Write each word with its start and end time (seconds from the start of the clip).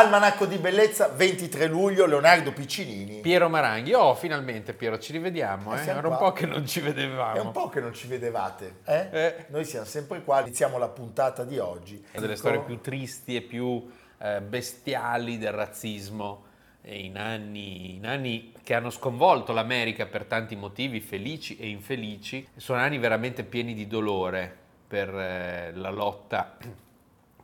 Almanacco 0.00 0.46
di 0.46 0.56
Bellezza, 0.56 1.08
23 1.08 1.66
luglio, 1.66 2.06
Leonardo 2.06 2.52
Piccinini. 2.52 3.20
Piero 3.20 3.50
Maranghi. 3.50 3.92
Oh, 3.92 4.14
finalmente 4.14 4.72
Piero, 4.72 4.98
ci 4.98 5.12
rivediamo. 5.12 5.74
Eh? 5.74 5.82
siamo 5.82 5.98
Era 5.98 6.08
un 6.08 6.16
po' 6.16 6.32
che 6.32 6.46
non 6.46 6.66
ci 6.66 6.80
vedevamo. 6.80 7.34
È 7.34 7.40
un 7.40 7.50
po' 7.52 7.68
che 7.68 7.80
non 7.80 7.92
ci 7.92 8.08
vedevate, 8.08 8.76
eh? 8.86 9.08
Eh. 9.10 9.34
Noi 9.48 9.66
siamo 9.66 9.84
sempre 9.84 10.22
qua, 10.22 10.40
iniziamo 10.40 10.78
la 10.78 10.88
puntata 10.88 11.44
di 11.44 11.58
oggi. 11.58 12.02
Una 12.12 12.22
delle 12.22 12.36
storie 12.36 12.60
più 12.60 12.80
tristi 12.80 13.36
e 13.36 13.42
più 13.42 13.90
eh, 14.16 14.40
bestiali 14.40 15.36
del 15.36 15.52
razzismo 15.52 16.44
eh, 16.80 16.98
in 16.98 17.18
anni, 17.18 17.96
in 17.96 18.06
anni 18.06 18.54
che 18.64 18.72
hanno 18.72 18.88
sconvolto 18.88 19.52
l'America 19.52 20.06
per 20.06 20.24
tanti 20.24 20.56
motivi, 20.56 21.00
felici 21.00 21.58
e 21.58 21.68
infelici. 21.68 22.48
Sono 22.56 22.80
anni 22.80 22.96
veramente 22.96 23.44
pieni 23.44 23.74
di 23.74 23.86
dolore 23.86 24.56
per 24.88 25.14
eh, 25.14 25.72
la 25.74 25.90
lotta 25.90 26.56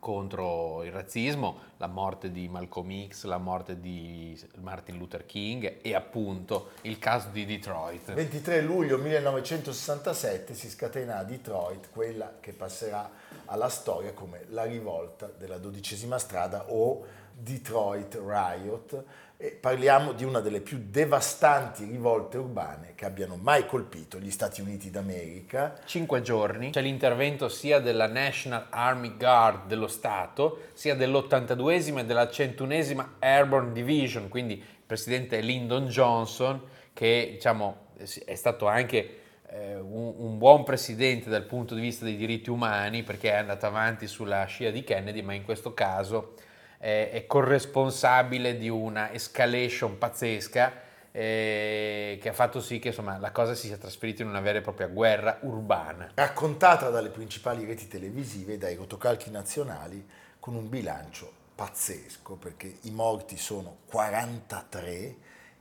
contro 0.07 0.85
il 0.85 0.93
razzismo, 0.93 1.59
la 1.79 1.89
morte 1.89 2.31
di 2.31 2.47
Malcolm 2.47 3.09
X, 3.09 3.25
la 3.25 3.39
morte 3.39 3.81
di 3.81 4.41
Martin 4.61 4.99
Luther 4.99 5.27
King 5.27 5.79
e 5.83 5.97
appunto 5.97 6.71
il 6.83 7.01
caso 7.01 7.31
di 7.33 7.45
Detroit. 7.45 8.13
23 8.13 8.61
luglio 8.61 8.99
1967 8.99 10.55
si 10.55 10.71
scatena 10.71 11.19
a 11.19 11.25
Detroit 11.25 11.91
quella 11.91 12.35
che 12.39 12.53
passerà 12.53 13.11
alla 13.47 13.69
storia 13.69 14.13
come 14.13 14.45
la 14.51 14.63
rivolta 14.63 15.29
della 15.37 15.59
dodicesima 15.59 16.19
strada 16.19 16.71
o 16.71 17.05
Detroit 17.33 18.15
Riot. 18.25 19.05
E 19.39 19.51
parliamo 19.51 20.13
di 20.13 20.25
una 20.25 20.41
delle 20.41 20.61
più 20.61 20.87
devastanti 20.89 21.85
rivolte 21.85 22.39
urbane 22.39 22.95
che 22.95 23.05
abbiano 23.05 23.37
mai 23.37 23.67
colpito 23.67 24.19
gli 24.19 24.31
Stati 24.31 24.63
Uniti 24.63 24.91
d'America. 24.91 25.79
Cinque 25.85 26.23
giorni, 26.23 26.71
c'è 26.71 26.81
l'intervento 26.81 27.51
sia 27.51 27.79
della 27.79 28.07
National 28.07 28.69
Army 28.71 29.15
Guard 29.19 29.67
dello 29.67 29.89
Stato, 29.89 30.69
sia 30.73 30.95
dell'82esima 30.95 31.99
e 31.99 32.05
della 32.07 32.25
101esima 32.25 33.07
Airborne 33.19 33.73
Division, 33.73 34.29
quindi 34.29 34.55
il 34.55 34.65
presidente 34.87 35.41
Lyndon 35.41 35.89
Johnson, 35.89 36.63
che 36.95 37.29
diciamo 37.33 37.85
è 38.25 38.35
stato 38.35 38.67
anche 38.67 39.21
eh, 39.51 39.77
un, 39.77 40.15
un 40.17 40.39
buon 40.39 40.65
presidente 40.65 41.29
dal 41.29 41.45
punto 41.45 41.75
di 41.75 41.83
vista 41.83 42.07
dei 42.07 42.17
diritti 42.17 42.49
umani, 42.49 43.03
perché 43.03 43.33
è 43.33 43.37
andato 43.37 43.67
avanti 43.67 44.07
sulla 44.07 44.45
scia 44.47 44.71
di 44.71 44.83
Kennedy, 44.83 45.21
ma 45.21 45.35
in 45.35 45.45
questo 45.45 45.75
caso 45.75 46.35
eh, 46.79 47.11
è 47.11 47.27
corresponsabile 47.27 48.57
di 48.59 48.69
una 48.69 49.13
escalation 49.13 49.99
pazzesca 49.99 50.85
eh, 51.13 52.19
che 52.21 52.29
ha 52.29 52.33
fatto 52.35 52.61
sì 52.61 52.79
che 52.79 52.89
insomma, 52.89 53.17
la 53.19 53.31
cosa 53.33 53.55
si 53.55 53.69
sia 53.69 53.79
trasferita 53.79 54.23
in 54.23 54.29
una 54.29 54.41
vera 54.41 54.59
e 54.59 54.61
propria 54.61 54.87
guerra 54.87 55.39
urbana. 55.43 56.11
raccontata 56.15 56.91
dalle 56.91 57.09
principali 57.09 57.65
reti 57.65 57.89
televisive 57.89 58.55
e 58.55 58.59
dai 58.59 58.75
rotocalchi 58.75 59.31
nazionali 59.31 60.07
con 60.39 60.55
un 60.55 60.69
bilancio 60.69 61.33
pazzesco 61.55 62.35
perché 62.35 62.77
i 62.83 62.91
morti 62.91 63.39
sono 63.39 63.79
43 63.87 65.17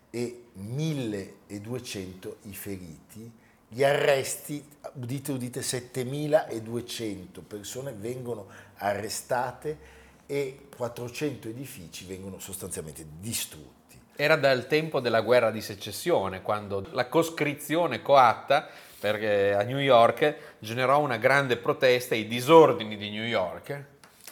e 0.09 0.43
1200 0.51 2.37
i 2.43 2.53
feriti, 2.53 3.31
gli 3.67 3.83
arresti, 3.83 4.63
udite 4.93 5.31
udite, 5.31 5.61
7200 5.61 7.41
persone 7.41 7.93
vengono 7.93 8.47
arrestate 8.75 10.03
e 10.25 10.67
400 10.75 11.47
edifici 11.47 12.05
vengono 12.05 12.39
sostanzialmente 12.39 13.05
distrutti. 13.19 13.99
Era 14.15 14.35
dal 14.35 14.67
tempo 14.67 14.99
della 14.99 15.21
guerra 15.21 15.51
di 15.51 15.61
secessione, 15.61 16.41
quando 16.41 16.87
la 16.91 17.07
coscrizione 17.07 18.01
coatta 18.01 18.69
perché 18.99 19.53
a 19.53 19.61
New 19.61 19.77
York 19.77 20.55
generò 20.57 20.99
una 20.99 21.17
grande 21.17 21.57
protesta, 21.57 22.15
i 22.15 22.27
disordini 22.27 22.97
di 22.97 23.11
New 23.11 23.25
York, 23.25 23.83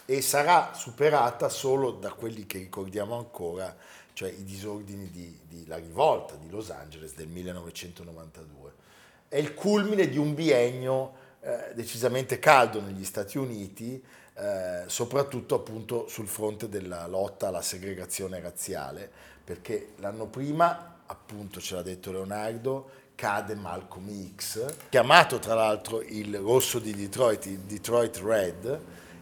e 0.06 0.22
sarà 0.22 0.72
superata 0.74 1.48
solo 1.48 1.92
da 1.92 2.12
quelli 2.12 2.46
che 2.46 2.58
ricordiamo 2.58 3.16
ancora, 3.16 3.76
cioè 4.14 4.30
i 4.30 4.44
disordini 4.44 5.10
di, 5.12 5.40
di 5.48 5.68
la 5.68 5.78
rivolta 5.78 6.36
di 6.36 6.50
Los 6.50 6.72
Angeles 6.72 7.14
del 7.14 7.28
1992. 7.28 8.72
È 9.28 9.38
il 9.38 9.54
culmine 9.54 10.10
di 10.10 10.18
un 10.18 10.34
biennio 10.34 11.14
eh, 11.42 11.74
decisamente 11.74 12.40
caldo 12.40 12.82
negli 12.82 13.06
Stati 13.06 13.38
Uniti, 13.38 14.04
eh, 14.36 14.84
soprattutto 14.88 15.56
appunto 15.56 16.08
sul 16.08 16.28
fronte 16.28 16.70
della 16.70 17.08
lotta 17.08 17.48
alla 17.48 17.62
segregazione 17.62 18.40
razziale, 18.40 19.10
perché 19.44 19.94
l'anno 19.98 20.28
prima, 20.28 21.02
appunto 21.06 21.60
ce 21.60 21.76
l'ha 21.76 21.82
detto 21.82 22.12
Leonardo, 22.12 23.02
cade 23.16 23.56
Malcolm 23.56 24.34
X, 24.36 24.66
chiamato 24.90 25.40
tra 25.40 25.54
l'altro 25.54 26.02
il 26.02 26.38
rosso 26.38 26.80
di 26.80 26.94
Detroit, 26.94 27.46
il 27.46 27.60
Detroit 27.60 28.18
Red, 28.18 28.80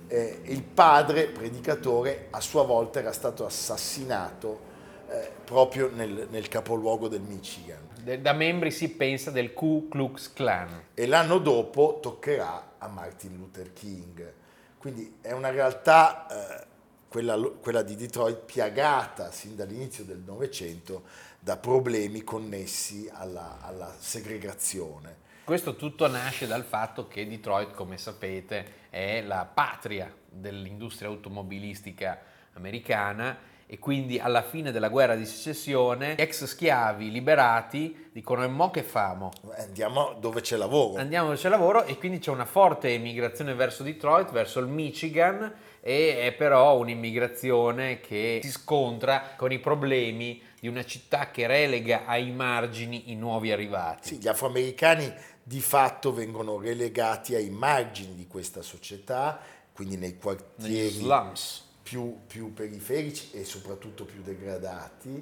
eh, 0.08 0.42
il 0.46 0.64
padre 0.64 1.28
predicatore 1.28 2.28
a 2.30 2.40
sua 2.40 2.64
volta 2.64 3.00
era 3.00 3.12
stato 3.12 3.46
assassinato 3.46 4.70
eh, 5.10 5.32
proprio 5.44 5.90
nel, 5.94 6.28
nel 6.30 6.48
capoluogo 6.48 7.08
del 7.08 7.22
Michigan 7.22 7.90
da 8.02 8.34
membri 8.34 8.72
si 8.72 8.90
pensa 8.90 9.30
del 9.30 9.54
Ku 9.54 9.88
Klux 9.88 10.34
Klan. 10.34 10.86
e 10.94 11.06
l'anno 11.06 11.38
dopo 11.38 12.00
toccherà 12.02 12.74
a 12.80 12.88
Martin 12.88 13.38
Luther 13.38 13.74
King. 13.74 14.34
Quindi 14.81 15.18
è 15.22 15.31
una 15.31 15.52
realtà, 15.52 16.25
eh, 16.25 16.66
quella, 17.08 17.40
quella 17.62 17.84
di 17.84 17.96
Detroit, 17.96 18.40
piagata 18.46 19.31
sin 19.31 19.56
dall'inizio 19.56 20.03
del 20.03 20.24
Novecento 20.25 21.03
da 21.40 21.56
problemi 21.58 22.24
connessi 22.24 23.08
alla, 23.14 23.59
alla 23.62 23.94
segregazione. 24.00 25.18
Questo 25.44 25.75
tutto 25.75 26.08
nasce 26.08 26.47
dal 26.47 26.64
fatto 26.64 27.08
che 27.08 27.28
Detroit, 27.28 27.75
come 27.75 28.00
sapete, 28.00 28.88
è 28.90 29.22
la 29.22 29.46
patria 29.46 30.12
dell'industria 30.28 31.09
automobilistica 31.09 32.19
americana 32.53 33.50
e 33.66 33.79
quindi 33.79 34.19
alla 34.19 34.41
fine 34.41 34.72
della 34.73 34.89
guerra 34.89 35.16
di 35.16 35.25
secessione 35.25 36.17
ex 36.17 36.44
schiavi 36.44 37.09
liberati 37.09 38.09
dicono 38.12 38.44
e 38.44 38.47
mo 38.47 38.69
che 38.69 38.84
famo? 38.84 39.31
Eh, 39.56 39.62
Andiamo 39.62 40.17
dove 40.19 40.41
c'è 40.41 40.57
lavoro. 40.57 41.00
Andiamo 41.00 41.28
dove 41.28 41.38
c'è 41.38 41.47
lavoro 41.47 41.85
e 41.85 41.97
quindi 41.97 42.19
c'è 42.19 42.31
una 42.31 42.44
forte 42.44 42.89
emigrazione 42.89 43.53
verso 43.53 43.84
Detroit, 43.84 44.29
verso 44.31 44.59
il 44.59 44.67
Michigan 44.67 45.53
e 45.79 46.19
è 46.19 46.34
però 46.34 46.78
un'immigrazione 46.78 48.01
che 48.01 48.41
si 48.44 48.51
scontra 48.51 49.35
con 49.38 49.53
i 49.53 49.59
problemi 49.59 50.41
di 50.59 50.68
una 50.68 50.83
città 50.83 51.31
che 51.31 51.47
relega 51.47 52.06
ai 52.06 52.29
margini 52.31 53.09
i 53.12 53.16
nuovi 53.16 53.53
arrivati. 53.53 54.09
Sì, 54.09 54.18
gli 54.18 54.28
afroamericani 54.28 55.12
di 55.41 55.62
fatto 55.62 56.13
vengono 56.13 56.59
relegati 56.59 57.35
ai 57.35 57.50
margini 57.50 58.16
di 58.16 58.28
questa 58.28 58.62
società, 58.62 59.39
quindi 59.72 59.95
nei 59.95 60.09
Negli 60.12 60.19
quartieri 60.19 60.89
slums. 60.89 61.69
Più, 61.91 62.19
più 62.25 62.53
periferici 62.53 63.31
e 63.34 63.44
soprattutto 63.44 64.06
più 64.06 64.22
degradati. 64.22 65.22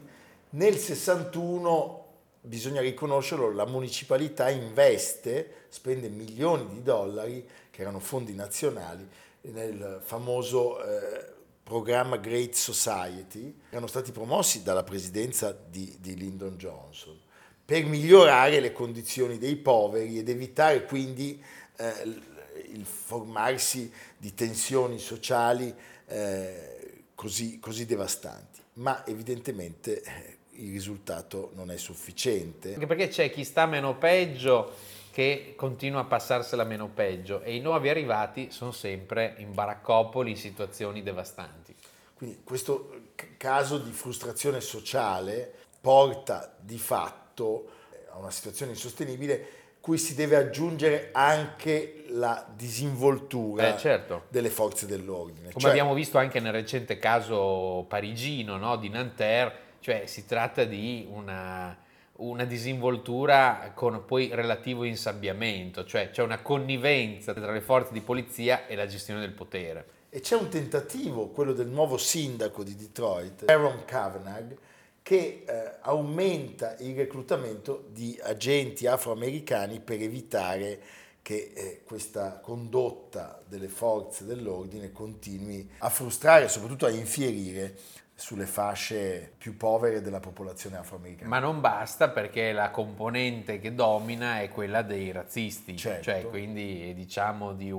Nel 0.51 0.77
61, 0.77 2.05
bisogna 2.41 2.79
riconoscerlo, 2.79 3.51
la 3.51 3.65
municipalità 3.65 4.51
investe, 4.51 5.65
spende 5.69 6.09
milioni 6.09 6.67
di 6.67 6.83
dollari, 6.83 7.43
che 7.71 7.81
erano 7.81 7.97
fondi 7.97 8.35
nazionali, 8.35 9.07
nel 9.41 9.99
famoso 10.03 10.83
eh, 10.83 11.33
programma 11.63 12.17
Great 12.17 12.53
Society, 12.53 13.55
che 13.61 13.71
erano 13.71 13.87
stati 13.87 14.11
promossi 14.11 14.61
dalla 14.61 14.83
presidenza 14.83 15.51
di, 15.51 15.97
di 15.99 16.15
Lyndon 16.15 16.55
Johnson, 16.55 17.19
per 17.65 17.83
migliorare 17.85 18.59
le 18.59 18.73
condizioni 18.73 19.39
dei 19.39 19.55
poveri 19.55 20.19
ed 20.19 20.29
evitare 20.29 20.85
quindi 20.85 21.43
eh, 21.77 22.27
il 22.71 22.85
formarsi 22.85 23.91
di 24.17 24.35
tensioni 24.35 24.99
sociali 24.99 25.73
eh, 26.09 27.03
così, 27.15 27.59
così 27.59 27.85
devastanti. 27.85 28.61
Ma 28.73 29.05
evidentemente 29.05 30.01
eh, 30.01 30.37
il 30.51 30.71
risultato 30.71 31.51
non 31.53 31.71
è 31.71 31.77
sufficiente. 31.77 32.73
Anche 32.73 32.87
perché 32.87 33.07
c'è 33.07 33.29
chi 33.31 33.43
sta 33.43 33.65
meno 33.65 33.97
peggio 33.97 34.97
che 35.11 35.53
continua 35.55 36.01
a 36.01 36.05
passarsela 36.05 36.63
meno 36.63 36.87
peggio 36.87 37.41
e 37.41 37.55
i 37.55 37.59
nuovi 37.59 37.89
arrivati 37.89 38.51
sono 38.51 38.71
sempre 38.71 39.35
in 39.37 39.53
baraccopoli 39.53 40.31
in 40.31 40.37
situazioni 40.37 41.03
devastanti. 41.03 41.75
Quindi 42.13 42.41
questo 42.43 43.11
c- 43.15 43.37
caso 43.37 43.77
di 43.77 43.91
frustrazione 43.91 44.61
sociale 44.61 45.53
porta 45.81 46.55
di 46.59 46.77
fatto 46.77 47.71
a 48.11 48.17
una 48.17 48.31
situazione 48.31 48.71
insostenibile 48.71 49.47
cui 49.79 49.97
si 49.97 50.13
deve 50.15 50.35
aggiungere 50.35 51.09
anche 51.13 52.03
la 52.09 52.45
disinvoltura 52.55 53.75
Eh, 53.75 53.77
certo. 53.77 54.23
delle 54.29 54.49
forze 54.49 54.85
dell'ordine. 54.85 55.49
Come 55.49 55.59
Cioè, 55.59 55.69
abbiamo 55.69 55.93
visto 55.93 56.17
anche 56.17 56.39
nel 56.39 56.51
recente 56.51 56.97
caso 56.97 57.85
parigino 57.87 58.57
no, 58.57 58.75
di 58.77 58.89
Nanterre, 58.89 59.67
cioè 59.79 60.05
si 60.05 60.25
tratta 60.25 60.63
di 60.65 61.07
una, 61.09 61.77
una 62.17 62.45
disinvoltura 62.45 63.71
con 63.73 64.03
poi 64.05 64.29
relativo 64.33 64.83
insabbiamento, 64.83 65.85
cioè 65.85 66.09
c'è 66.09 66.23
una 66.23 66.41
connivenza 66.41 67.33
tra 67.33 67.51
le 67.51 67.61
forze 67.61 67.93
di 67.93 68.01
polizia 68.01 68.67
e 68.67 68.75
la 68.75 68.87
gestione 68.87 69.19
del 69.21 69.31
potere. 69.31 69.85
E 70.09 70.21
c'è 70.21 70.35
un 70.35 70.49
tentativo, 70.49 71.27
quello 71.27 71.53
del 71.53 71.67
nuovo 71.67 71.97
sindaco 71.97 72.63
di 72.63 72.75
Detroit, 72.75 73.43
Aaron 73.47 73.85
Kavanagh, 73.85 74.57
che 75.01 75.43
eh, 75.45 75.73
aumenta 75.81 76.75
il 76.79 76.95
reclutamento 76.95 77.85
di 77.91 78.19
agenti 78.21 78.87
afroamericani 78.87 79.79
per 79.79 80.01
evitare 80.01 80.79
che 81.21 81.51
eh, 81.53 81.81
questa 81.83 82.39
condotta 82.39 83.41
delle 83.47 83.67
forze 83.67 84.25
dell'ordine 84.25 84.91
continui 84.91 85.69
a 85.79 85.89
frustrare 85.89 86.45
e 86.45 86.47
soprattutto 86.47 86.85
a 86.85 86.89
infierire 86.89 87.75
sulle 88.19 88.45
fasce 88.45 89.31
più 89.37 89.55
povere 89.55 90.01
della 90.01 90.19
popolazione 90.19 90.77
afroamericana. 90.77 91.29
Ma 91.29 91.39
non 91.39 91.61
basta 91.61 92.09
perché 92.09 92.51
la 92.51 92.69
componente 92.69 93.59
che 93.59 93.73
domina 93.73 94.41
è 94.41 94.49
quella 94.49 94.81
dei 94.81 95.11
razzisti, 95.11 95.77
certo. 95.77 96.03
cioè 96.03 96.27
quindi 96.27 96.93
diciamo 96.93 97.53
di 97.53 97.71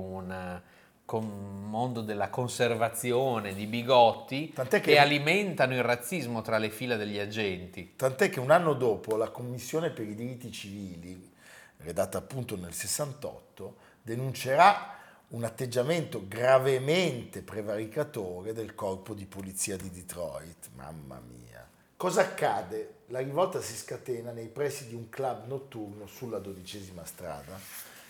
un 1.17 1.69
mondo 1.69 2.01
della 2.01 2.29
conservazione, 2.29 3.53
di 3.53 3.65
bigotti 3.65 4.53
che, 4.53 4.79
che, 4.79 4.97
alimentano 4.97 5.73
il 5.73 5.83
razzismo 5.83 6.41
tra 6.41 6.57
le 6.57 6.69
fila 6.69 6.95
degli 6.95 7.17
agenti. 7.17 7.93
Tant'è 7.95 8.29
che 8.29 8.39
un 8.39 8.51
anno 8.51 8.73
dopo 8.73 9.15
la 9.15 9.29
Commissione 9.29 9.89
per 9.89 10.07
i 10.07 10.15
diritti 10.15 10.51
civili, 10.51 11.31
redatta 11.77 12.17
appunto 12.17 12.55
nel 12.55 12.73
68, 12.73 13.75
denuncerà 14.01 14.97
un 15.29 15.43
atteggiamento 15.43 16.25
gravemente 16.27 17.41
prevaricatore 17.41 18.53
del 18.53 18.75
corpo 18.75 19.13
di 19.13 19.25
polizia 19.25 19.77
di 19.77 19.89
Detroit. 19.89 20.69
Mamma 20.75 21.21
mia. 21.25 21.65
Cosa 21.95 22.21
accade? 22.21 22.95
La 23.07 23.19
rivolta 23.19 23.61
si 23.61 23.75
scatena 23.75 24.31
nei 24.31 24.47
pressi 24.47 24.87
di 24.87 24.95
un 24.95 25.09
club 25.09 25.47
notturno 25.47 26.07
sulla 26.07 26.39
dodicesima 26.39 27.05
strada 27.05 27.59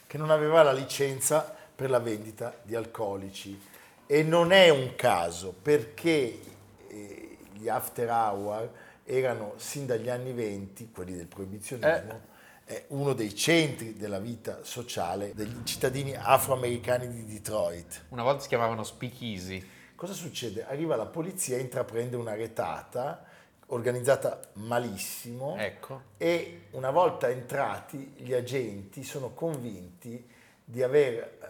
che 0.08 0.18
non 0.18 0.30
aveva 0.30 0.62
la 0.62 0.74
licenza 0.74 1.56
per 1.82 1.90
la 1.90 1.98
vendita 1.98 2.56
di 2.62 2.76
alcolici. 2.76 3.60
E 4.06 4.22
non 4.22 4.52
è 4.52 4.70
un 4.70 4.94
caso 4.96 5.52
perché 5.60 6.40
eh, 6.88 7.38
gli 7.54 7.68
after 7.68 8.08
hour 8.08 8.72
erano 9.04 9.54
sin 9.56 9.88
dagli 9.88 10.08
anni 10.08 10.32
20, 10.32 10.92
quelli 10.94 11.16
del 11.16 11.26
proibizionismo, 11.26 12.12
eh 12.12 12.30
è 12.64 12.86
uno 12.90 13.14
dei 13.14 13.36
centri 13.36 13.98
della 13.98 14.20
vita 14.20 14.60
sociale 14.62 15.34
degli 15.34 15.64
cittadini 15.64 16.16
afroamericani 16.16 17.10
di 17.10 17.26
Detroit. 17.26 18.06
Una 18.10 18.24
volta 18.24 18.44
si 18.44 18.48
chiamavano 18.48 18.84
speakeasy. 18.84 19.68
Cosa 19.96 20.14
succede? 20.14 20.66
Arriva 20.66 20.96
la 20.96 21.08
polizia, 21.08 21.58
intraprende 21.58 22.16
una 22.16 22.36
retata 22.36 23.26
organizzata 23.68 24.40
malissimo 24.54 25.58
ecco. 25.58 26.02
e 26.18 26.68
una 26.72 26.92
volta 26.92 27.30
entrati 27.30 28.14
gli 28.18 28.34
agenti 28.34 29.04
sono 29.04 29.34
convinti 29.34 30.30
di 30.64 30.82
aver... 30.82 31.41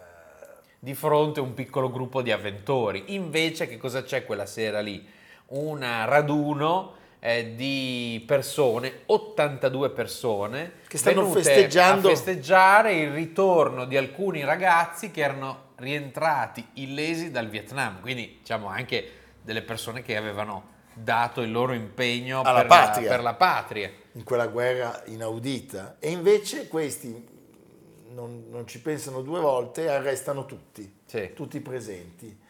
Di 0.84 0.94
fronte 0.94 1.38
un 1.38 1.54
piccolo 1.54 1.92
gruppo 1.92 2.22
di 2.22 2.32
avventori. 2.32 3.14
Invece 3.14 3.68
che 3.68 3.76
cosa 3.76 4.02
c'è 4.02 4.24
quella 4.24 4.46
sera 4.46 4.80
lì? 4.80 5.06
Un 5.50 5.78
raduno 5.78 6.94
eh, 7.20 7.54
di 7.54 8.20
persone, 8.26 9.02
82 9.06 9.90
persone, 9.90 10.72
che 10.88 10.98
stanno 10.98 11.30
festeggiando 11.30 12.08
a 12.08 12.10
festeggiare 12.10 12.94
il 12.94 13.12
ritorno 13.12 13.84
di 13.84 13.96
alcuni 13.96 14.42
ragazzi 14.42 15.12
che 15.12 15.20
erano 15.20 15.70
rientrati 15.76 16.66
illesi 16.74 17.30
dal 17.30 17.48
Vietnam, 17.48 18.00
quindi 18.00 18.38
diciamo 18.40 18.66
anche 18.66 19.08
delle 19.40 19.62
persone 19.62 20.02
che 20.02 20.16
avevano 20.16 20.70
dato 20.94 21.42
il 21.42 21.52
loro 21.52 21.74
impegno 21.74 22.42
per 22.42 22.66
la, 22.66 23.00
per 23.00 23.22
la 23.22 23.34
patria. 23.34 23.88
In 24.14 24.24
quella 24.24 24.48
guerra 24.48 25.00
inaudita. 25.06 25.98
E 26.00 26.10
invece 26.10 26.66
questi 26.66 27.31
non, 28.14 28.46
non, 28.50 28.66
ci 28.66 28.80
pensano 28.80 29.22
due 29.22 29.40
volte 29.40 29.84
e 29.84 29.88
arrestano 29.88 30.46
tutti, 30.46 31.00
sì. 31.06 31.32
tutti 31.34 31.60
presenti. 31.60 32.40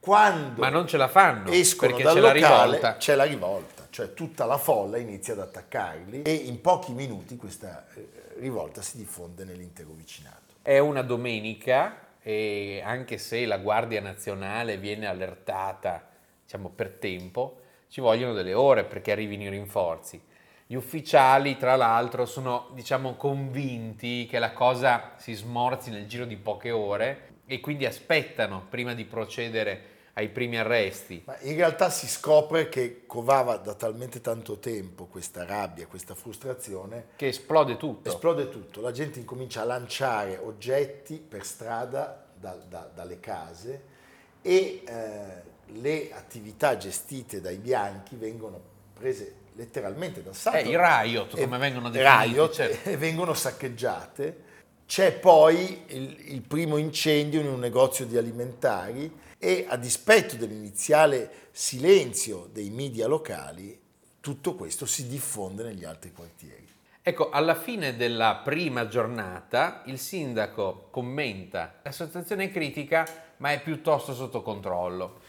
Quando 0.00 0.60
Ma 0.60 0.68
non 0.68 0.86
ce 0.86 0.98
la 0.98 1.08
fanno 1.08 1.50
escono 1.50 1.96
dal 1.98 2.20
locale 2.20 2.96
c'è 2.98 3.14
la 3.14 3.24
rivolta, 3.24 3.86
cioè 3.88 4.12
tutta 4.12 4.44
la 4.44 4.58
folla 4.58 4.98
inizia 4.98 5.32
ad 5.32 5.40
attaccarli 5.40 6.22
e 6.22 6.32
in 6.32 6.60
pochi 6.60 6.92
minuti 6.92 7.36
questa 7.36 7.86
eh, 7.94 8.06
rivolta 8.38 8.82
si 8.82 8.98
diffonde 8.98 9.44
nell'intero 9.44 9.90
vicinato. 9.94 10.54
È 10.60 10.78
una 10.78 11.00
domenica 11.00 12.04
e 12.20 12.82
anche 12.84 13.16
se 13.16 13.46
la 13.46 13.58
Guardia 13.58 14.00
Nazionale 14.00 14.76
viene 14.76 15.06
allertata 15.06 16.06
diciamo, 16.42 16.68
per 16.68 16.90
tempo, 16.90 17.60
ci 17.88 18.00
vogliono 18.00 18.32
delle 18.34 18.54
ore 18.54 18.84
perché 18.84 19.12
arrivino 19.12 19.44
i 19.44 19.48
rinforzi. 19.48 20.20
Gli 20.66 20.74
ufficiali, 20.74 21.56
tra 21.56 21.76
l'altro, 21.76 22.24
sono 22.24 22.70
diciamo, 22.72 23.16
convinti 23.16 24.26
che 24.28 24.38
la 24.38 24.52
cosa 24.52 25.12
si 25.16 25.34
smorzi 25.34 25.90
nel 25.90 26.06
giro 26.06 26.24
di 26.24 26.36
poche 26.36 26.70
ore 26.70 27.32
e 27.46 27.60
quindi 27.60 27.84
aspettano 27.84 28.64
prima 28.68 28.94
di 28.94 29.04
procedere 29.04 29.92
ai 30.14 30.28
primi 30.28 30.56
arresti. 30.56 31.22
Ma 31.26 31.36
in 31.40 31.56
realtà 31.56 31.90
si 31.90 32.06
scopre 32.08 32.68
che 32.68 33.04
covava 33.06 33.56
da 33.56 33.74
talmente 33.74 34.20
tanto 34.20 34.58
tempo 34.58 35.06
questa 35.06 35.44
rabbia, 35.44 35.86
questa 35.86 36.14
frustrazione. 36.14 37.08
Che 37.16 37.26
esplode 37.26 37.76
tutto. 37.76 38.08
Esplode 38.08 38.48
tutto. 38.48 38.80
La 38.80 38.92
gente 38.92 39.18
incomincia 39.18 39.62
a 39.62 39.64
lanciare 39.64 40.38
oggetti 40.38 41.16
per 41.16 41.44
strada 41.44 42.24
da, 42.34 42.54
da, 42.54 42.90
dalle 42.94 43.20
case 43.20 43.92
e 44.40 44.82
eh, 44.86 45.52
le 45.66 46.12
attività 46.12 46.76
gestite 46.76 47.40
dai 47.40 47.56
bianchi 47.56 48.16
vengono 48.16 48.72
prese 48.94 49.42
letteralmente 49.54 50.22
d'assalto. 50.22 50.58
Eh, 50.58 50.70
i 50.70 50.76
riot, 50.76 51.38
come 51.38 51.58
vengono 51.58 51.90
definiti. 51.90 52.32
Riot, 52.34 52.52
certo. 52.52 52.90
vengono 52.98 53.34
saccheggiate. 53.34 54.52
C'è 54.86 55.12
poi 55.12 55.84
il, 55.88 56.16
il 56.32 56.42
primo 56.42 56.76
incendio 56.76 57.40
in 57.40 57.48
un 57.48 57.58
negozio 57.58 58.04
di 58.04 58.16
alimentari 58.16 59.10
e 59.38 59.66
a 59.68 59.76
dispetto 59.76 60.36
dell'iniziale 60.36 61.48
silenzio 61.50 62.48
dei 62.52 62.70
media 62.70 63.06
locali, 63.06 63.78
tutto 64.20 64.54
questo 64.54 64.86
si 64.86 65.06
diffonde 65.06 65.62
negli 65.62 65.84
altri 65.84 66.12
quartieri. 66.12 66.66
Ecco, 67.02 67.28
alla 67.28 67.54
fine 67.54 67.96
della 67.96 68.40
prima 68.42 68.88
giornata 68.88 69.82
il 69.86 69.98
sindaco 69.98 70.88
commenta 70.90 71.80
la 71.82 71.92
situazione 71.92 72.44
è 72.44 72.50
critica 72.50 73.06
ma 73.36 73.52
è 73.52 73.60
piuttosto 73.62 74.14
sotto 74.14 74.40
controllo. 74.40 75.20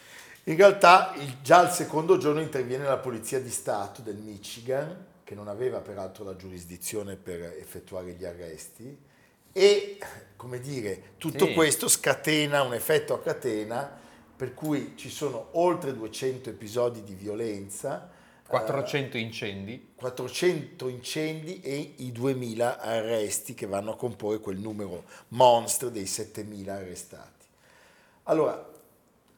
In 0.47 0.57
realtà 0.57 1.13
il, 1.17 1.41
già 1.41 1.59
al 1.59 1.71
secondo 1.71 2.17
giorno 2.17 2.39
interviene 2.39 2.83
la 2.83 2.97
Polizia 2.97 3.39
di 3.39 3.49
Stato 3.49 4.01
del 4.01 4.17
Michigan, 4.17 5.05
che 5.23 5.33
non 5.33 5.47
aveva 5.47 5.79
peraltro 5.79 6.23
la 6.23 6.35
giurisdizione 6.35 7.15
per 7.15 7.41
effettuare 7.59 8.11
gli 8.11 8.25
arresti, 8.25 8.95
e 9.51 9.97
come 10.35 10.59
dire, 10.59 11.13
tutto 11.17 11.47
sì. 11.47 11.53
questo 11.53 11.87
scatena 11.87 12.61
un 12.61 12.73
effetto 12.73 13.13
a 13.15 13.21
catena 13.21 14.03
per 14.35 14.53
cui 14.53 14.93
ci 14.97 15.09
sono 15.09 15.47
oltre 15.53 15.93
200 15.93 16.49
episodi 16.49 17.03
di 17.03 17.13
violenza. 17.13 18.11
400 18.45 19.17
eh, 19.17 19.19
incendi. 19.21 19.93
400 19.95 20.87
incendi 20.89 21.61
e 21.61 21.93
i 21.97 22.11
2000 22.11 22.79
arresti 22.79 23.55
che 23.55 23.65
vanno 23.65 23.93
a 23.93 23.95
comporre 23.95 24.39
quel 24.39 24.57
numero 24.57 25.05
monstro 25.29 25.89
dei 25.89 26.05
7000 26.05 26.73
arrestati. 26.73 27.45
Allora, 28.23 28.73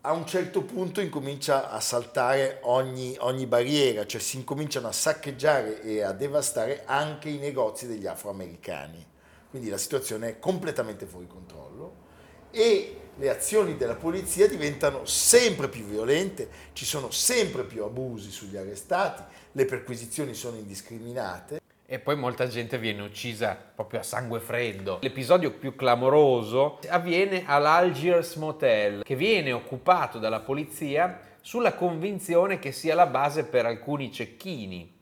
a 0.01 0.13
un 0.13 0.25
certo 0.25 0.61
punto 0.61 1.01
incomincia 1.01 1.69
a 1.69 1.79
saltare 1.79 2.59
ogni, 2.63 3.15
ogni 3.19 3.45
barriera, 3.45 4.05
cioè 4.05 4.21
si 4.21 4.37
incominciano 4.37 4.87
a 4.87 4.91
saccheggiare 4.93 5.81
e 5.81 6.01
a 6.01 6.13
devastare 6.13 6.83
anche 6.85 7.29
i 7.29 7.37
negozi 7.37 7.87
degli 7.87 8.07
afroamericani. 8.07 9.05
Quindi 9.49 9.69
la 9.69 9.77
situazione 9.77 10.29
è 10.29 10.39
completamente 10.39 11.05
fuori 11.05 11.27
controllo 11.27 12.05
e 12.51 12.99
le 13.15 13.29
azioni 13.29 13.75
della 13.75 13.95
polizia 13.95 14.47
diventano 14.47 15.05
sempre 15.05 15.67
più 15.67 15.83
violente, 15.83 16.49
ci 16.73 16.85
sono 16.85 17.09
sempre 17.11 17.63
più 17.63 17.83
abusi 17.83 18.29
sugli 18.29 18.55
arrestati, 18.55 19.23
le 19.51 19.65
perquisizioni 19.65 20.33
sono 20.33 20.57
indiscriminate. 20.57 21.59
E 21.89 21.99
poi 21.99 22.17
molta 22.17 22.47
gente 22.47 22.77
viene 22.77 23.01
uccisa 23.01 23.57
proprio 23.73 24.01
a 24.01 24.03
sangue 24.03 24.41
freddo. 24.41 24.99
L'episodio 25.01 25.53
più 25.53 25.73
clamoroso 25.73 26.79
avviene 26.89 27.43
all'Algiers 27.45 28.35
Motel, 28.35 29.03
che 29.03 29.15
viene 29.15 29.53
occupato 29.53 30.19
dalla 30.19 30.41
polizia 30.41 31.17
sulla 31.39 31.75
convinzione 31.75 32.59
che 32.59 32.73
sia 32.73 32.93
la 32.93 33.05
base 33.05 33.45
per 33.45 33.65
alcuni 33.65 34.11
cecchini. 34.11 34.99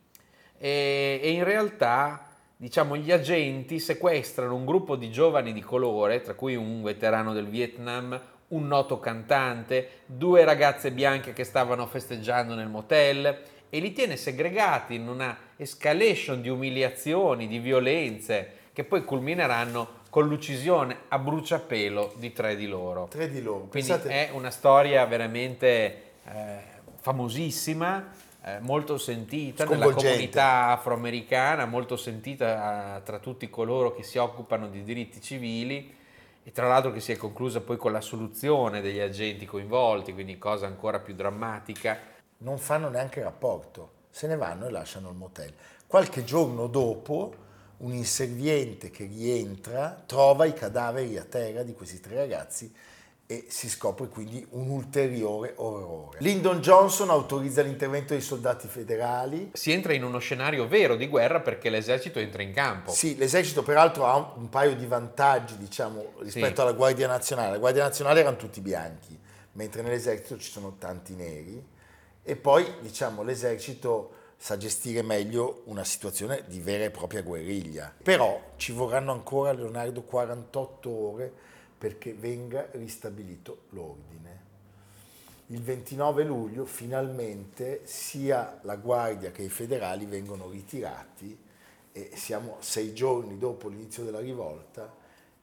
E, 0.60 1.20
e 1.24 1.32
in 1.32 1.44
realtà 1.44 2.28
diciamo, 2.56 2.96
gli 2.96 3.12
agenti 3.12 3.80
sequestrano 3.80 4.54
un 4.54 4.64
gruppo 4.64 4.96
di 4.96 5.10
giovani 5.10 5.54
di 5.54 5.62
colore, 5.62 6.22
tra 6.22 6.36
cui 6.36 6.56
un 6.56 6.84
veterano 6.84 7.34
del 7.34 7.48
Vietnam, 7.48 8.22
un 8.50 8.68
noto 8.68 9.00
cantante, 9.00 10.02
due 10.06 10.46
ragazze 10.46 10.92
bianche 10.92 11.34
che 11.34 11.46
stavano 11.46 11.88
festeggiando 11.88 12.54
nel 12.54 12.70
motel 12.70 13.54
e 13.70 13.80
li 13.80 13.92
tiene 13.94 14.18
segregati 14.18 14.96
in 14.96 15.08
una 15.08 15.38
escalation 15.58 16.42
di 16.42 16.50
umiliazioni, 16.50 17.48
di 17.48 17.60
violenze 17.60 18.64
che 18.74 18.84
poi 18.84 19.04
culmineranno 19.04 20.04
con 20.10 20.28
l'uccisione 20.28 20.98
a 21.10 21.20
bruciapelo 21.20 22.14
di 22.18 22.32
tre 22.32 22.56
di 22.56 22.68
loro. 22.68 23.08
Tre 23.10 23.30
di 23.30 23.42
loro. 23.42 23.66
Quindi 23.66 23.90
Pensate... 23.90 24.28
è 24.28 24.32
una 24.32 24.50
storia 24.50 25.06
veramente 25.06 26.04
eh, 26.26 26.60
famosissima 27.02 28.12
eh, 28.46 28.60
molto 28.60 28.98
sentita 28.98 29.66
nella 29.66 29.92
comunità 29.92 30.68
afroamericana, 30.68 31.66
molto 31.66 31.98
sentita 31.98 32.98
eh, 32.98 33.04
tra 33.04 33.18
tutti 33.18 33.50
coloro 33.50 33.96
che 33.96 34.04
si 34.04 34.20
occupano 34.20 34.68
di 34.68 34.84
diritti 34.84 35.20
civili 35.20 35.94
e 36.44 36.52
tra 36.52 36.68
l'altro 36.68 36.92
che 36.92 37.00
si 37.00 37.12
è 37.12 37.18
conclusa 37.18 37.62
poi 37.62 37.78
con 37.78 37.92
la 37.92 38.02
soluzione 38.02 38.82
degli 38.82 39.00
agenti 39.00 39.46
coinvolti, 39.46 40.14
quindi 40.14 40.38
cosa 40.38 40.68
ancora 40.68 41.00
più 41.00 41.16
drammatica. 41.16 41.98
Non 42.46 42.60
fanno 42.60 42.90
neanche 42.90 43.24
rapporto, 43.24 43.90
se 44.12 44.28
ne 44.28 44.36
vanno 44.36 44.68
e 44.68 44.70
lasciano 44.70 45.10
il 45.10 45.16
motel. 45.16 45.52
Qualche 45.88 46.24
giorno 46.24 46.68
dopo 46.68 47.34
un 47.78 47.92
inserviente 47.92 48.92
che 48.92 49.06
rientra 49.06 50.04
trova 50.06 50.46
i 50.46 50.54
cadaveri 50.54 51.18
a 51.18 51.24
terra 51.24 51.64
di 51.64 51.74
questi 51.74 52.00
tre 52.00 52.18
ragazzi 52.18 52.72
e 53.26 53.48
si 53.50 53.68
scopre 53.68 54.10
quindi 54.10 54.46
un 54.52 54.70
ulteriore 54.70 55.54
orrore. 55.56 56.20
Lyndon 56.22 56.62
Johnson 56.62 57.10
autorizza 57.10 57.64
l'intervento 57.64 58.14
dei 58.14 58.22
soldati 58.22 58.68
federali. 58.68 59.50
Si 59.54 59.72
entra 59.72 59.94
in 59.94 60.04
uno 60.04 60.20
scenario 60.20 60.68
vero 60.68 60.96
di 60.96 61.08
guerra 61.08 61.40
perché 61.40 61.72
l'esercito 61.72 62.20
entra 62.20 62.44
in 62.44 62.54
campo. 62.54 62.92
Sì, 62.92 63.18
l'esercito 63.18 63.64
peraltro 63.64 64.06
ha 64.06 64.34
un 64.36 64.50
paio 64.50 64.76
di 64.76 64.86
vantaggi, 64.86 65.58
diciamo, 65.58 66.12
rispetto 66.20 66.58
sì. 66.58 66.62
alla 66.62 66.74
Guardia 66.74 67.08
Nazionale. 67.08 67.54
La 67.54 67.58
Guardia 67.58 67.82
Nazionale 67.82 68.20
erano 68.20 68.36
tutti 68.36 68.62
bianchi, 68.62 69.20
mentre 69.54 69.82
nell'esercito 69.82 70.38
ci 70.38 70.52
sono 70.52 70.76
tanti 70.78 71.16
neri. 71.16 71.74
E 72.28 72.36
poi, 72.36 72.66
diciamo, 72.82 73.22
l'esercito 73.22 74.24
sa 74.36 74.58
gestire 74.58 75.04
meglio 75.04 75.62
una 75.66 75.84
situazione 75.84 76.44
di 76.48 76.60
vera 76.60 76.86
e 76.86 76.90
propria 76.90 77.22
guerriglia. 77.22 77.94
Però 78.02 78.54
ci 78.56 78.72
vorranno 78.72 79.12
ancora, 79.12 79.52
Leonardo, 79.52 80.02
48 80.02 80.90
ore 80.90 81.32
perché 81.78 82.16
venga 82.16 82.68
ristabilito 82.72 83.66
l'ordine. 83.70 84.44
Il 85.50 85.62
29 85.62 86.24
luglio 86.24 86.66
finalmente 86.66 87.82
sia 87.84 88.58
la 88.64 88.76
Guardia 88.76 89.30
che 89.30 89.44
i 89.44 89.50
federali 89.50 90.06
vengono 90.06 90.50
ritirati 90.50 91.38
e 91.92 92.10
siamo 92.16 92.58
sei 92.60 92.92
giorni 92.96 93.38
dopo 93.38 93.68
l'inizio 93.68 94.04
della 94.04 94.20
rivolta 94.20 94.92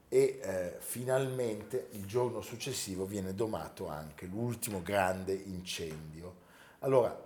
e 0.08 0.40
eh, 0.42 0.74
finalmente 0.80 1.86
il 1.92 2.06
giorno 2.06 2.40
successivo 2.40 3.06
viene 3.06 3.34
domato 3.34 3.86
anche 3.86 4.26
l'ultimo 4.26 4.82
grande 4.82 5.32
incendio. 5.32 6.41
Allora, 6.82 7.16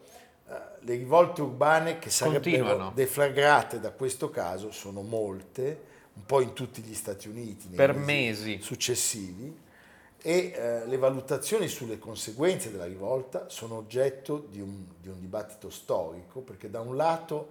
eh, 0.49 0.53
le 0.81 0.95
rivolte 0.95 1.43
urbane 1.43 1.99
che 1.99 2.11
sarebbero 2.11 2.43
Continuano. 2.43 2.93
deflagrate 2.95 3.81
da 3.81 3.91
questo 3.91 4.31
caso 4.31 4.71
sono 4.71 5.03
molte, 5.03 5.81
un 6.15 6.25
po' 6.25 6.41
in 6.41 6.53
tutti 6.53 6.83
gli 6.83 6.95
Stati 6.95 7.29
Uniti 7.29 7.69
per 7.69 7.95
mesi, 7.95 8.51
mesi 8.53 8.63
successivi 8.63 9.65
e 10.23 10.53
eh, 10.55 10.87
le 10.87 10.97
valutazioni 10.97 11.69
sulle 11.69 11.99
conseguenze 11.99 12.71
della 12.71 12.87
rivolta 12.87 13.49
sono 13.49 13.77
oggetto 13.77 14.47
di 14.51 14.61
un, 14.61 14.85
di 15.01 15.09
un 15.09 15.21
dibattito 15.21 15.71
storico 15.71 16.41
perché 16.41 16.71
da 16.71 16.81
un 16.81 16.97
lato 16.97 17.51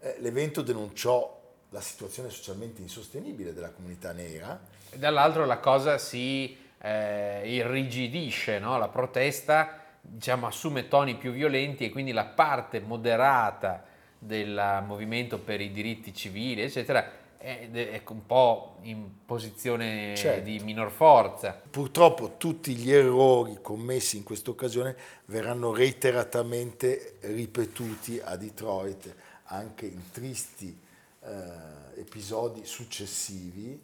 eh, 0.00 0.16
l'evento 0.20 0.62
denunciò 0.62 1.34
la 1.70 1.80
situazione 1.80 2.30
socialmente 2.30 2.80
insostenibile 2.80 3.52
della 3.52 3.70
comunità 3.70 4.12
nera 4.12 4.58
e 4.90 4.98
dall'altro 4.98 5.44
la 5.44 5.58
cosa 5.58 5.98
si 5.98 6.56
eh, 6.80 7.42
irrigidisce, 7.44 8.58
no? 8.58 8.78
la 8.78 8.88
protesta 8.88 9.85
diciamo, 10.16 10.46
assume 10.46 10.88
toni 10.88 11.16
più 11.16 11.30
violenti 11.30 11.84
e 11.84 11.90
quindi 11.90 12.12
la 12.12 12.24
parte 12.24 12.80
moderata 12.80 13.84
del 14.18 14.82
movimento 14.86 15.38
per 15.38 15.60
i 15.60 15.70
diritti 15.70 16.14
civili 16.14 16.62
eccetera 16.62 17.24
è, 17.36 18.00
un 18.08 18.24
po' 18.24 18.78
in 18.82 19.08
posizione 19.26 20.14
certo. 20.16 20.42
di 20.42 20.58
minor 20.60 20.90
forza. 20.90 21.60
Purtroppo 21.70 22.36
tutti 22.38 22.74
gli 22.74 22.90
errori 22.90 23.58
commessi 23.60 24.16
in 24.16 24.22
questa 24.22 24.50
occasione 24.50 24.96
verranno 25.26 25.72
reiteratamente 25.72 27.18
ripetuti 27.20 28.18
a 28.24 28.36
Detroit 28.36 29.14
anche 29.44 29.84
in 29.84 30.10
tristi 30.10 30.76
eh, 31.24 32.00
episodi 32.00 32.64
successivi 32.64 33.78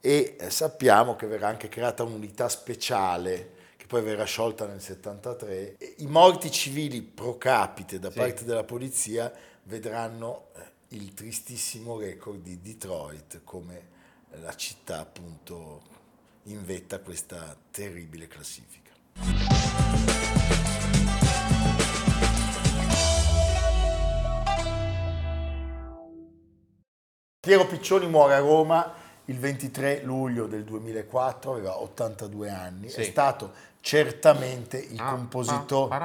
e 0.00 0.36
eh, 0.38 0.48
sappiamo 0.48 1.16
che 1.16 1.26
verrà 1.26 1.48
anche 1.48 1.68
creata 1.68 2.04
un'unità 2.04 2.48
speciale 2.48 3.60
poi 3.92 4.00
verrà 4.00 4.24
sciolta 4.24 4.66
nel 4.66 4.80
73. 4.80 5.76
I 5.98 6.06
morti 6.06 6.50
civili 6.50 7.02
pro 7.02 7.36
capite 7.36 7.98
da 7.98 8.10
sì. 8.10 8.16
parte 8.16 8.44
della 8.46 8.64
polizia 8.64 9.30
vedranno 9.64 10.46
eh, 10.54 10.96
il 10.96 11.12
tristissimo 11.12 11.98
record 11.98 12.40
di 12.40 12.58
Detroit 12.62 13.42
come 13.44 13.88
la 14.40 14.54
città 14.54 15.00
appunto 15.00 15.82
in 16.44 16.64
vetta 16.64 16.96
a 16.96 16.98
questa 17.00 17.54
terribile 17.70 18.28
classifica. 18.28 18.92
Piero 27.40 27.66
Piccioni 27.66 28.06
muore 28.06 28.34
a 28.36 28.38
Roma 28.38 29.00
il 29.26 29.38
23 29.38 30.02
luglio 30.02 30.46
del 30.46 30.64
2004, 30.64 31.52
aveva 31.52 31.80
82 31.80 32.50
anni, 32.50 32.88
sì. 32.88 33.00
è 33.00 33.04
stato 33.04 33.70
certamente 33.82 34.78
il 34.78 35.02
compositore. 35.02 35.96